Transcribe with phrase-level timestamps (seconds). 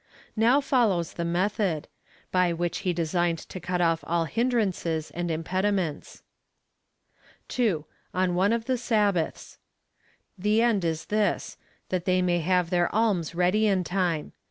[0.35, 1.87] Now follows the method—
[2.31, 6.23] by which he designed to cut off all hinderances and impediments.
[7.49, 7.85] 2.
[8.15, 9.59] 0)1 one of the Sabbaths.
[10.39, 11.55] The end is this—
[11.89, 14.31] that they may have their alms ready in time.